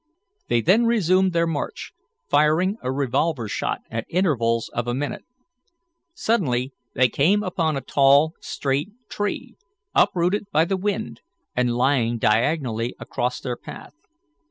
[0.47, 1.93] They then resumed their march,
[2.27, 5.25] firing a revolver shot at intervals of a minute.
[6.15, 9.57] Suddenly they came upon a tall, straight tree,
[9.93, 11.21] uprooted by the wind
[11.55, 13.93] and lying diagonally across their path.